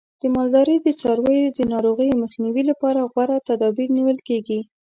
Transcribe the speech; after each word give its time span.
د 0.21 0.23
مالدارۍ 0.35 0.77
د 0.81 0.87
څارویو 0.99 1.55
د 1.57 1.59
ناروغیو 1.73 2.19
مخنیوي 2.23 2.63
لپاره 2.71 3.07
غوره 3.11 3.37
تدابیر 3.49 3.87
نیول 3.97 4.19
کېږي. 4.27 4.59